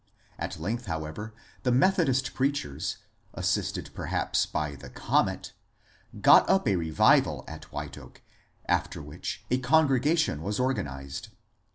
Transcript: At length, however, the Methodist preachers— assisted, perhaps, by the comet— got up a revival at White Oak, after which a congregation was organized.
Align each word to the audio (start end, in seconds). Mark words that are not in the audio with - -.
At 0.39 0.59
length, 0.59 0.87
however, 0.87 1.31
the 1.61 1.71
Methodist 1.71 2.33
preachers— 2.33 2.97
assisted, 3.35 3.91
perhaps, 3.93 4.47
by 4.47 4.73
the 4.73 4.89
comet— 4.89 5.53
got 6.21 6.49
up 6.49 6.67
a 6.67 6.75
revival 6.75 7.45
at 7.47 7.71
White 7.71 7.99
Oak, 7.99 8.23
after 8.65 8.99
which 8.99 9.45
a 9.51 9.59
congregation 9.59 10.41
was 10.41 10.59
organized. 10.59 11.27